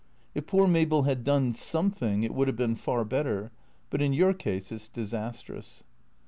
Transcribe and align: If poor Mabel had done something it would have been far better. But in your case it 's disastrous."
If 0.33 0.47
poor 0.47 0.65
Mabel 0.67 1.03
had 1.03 1.23
done 1.23 1.53
something 1.53 2.23
it 2.23 2.33
would 2.33 2.47
have 2.47 2.57
been 2.57 2.73
far 2.75 3.05
better. 3.05 3.51
But 3.91 4.01
in 4.01 4.13
your 4.13 4.33
case 4.33 4.71
it 4.71 4.79
's 4.79 4.87
disastrous." 4.87 5.83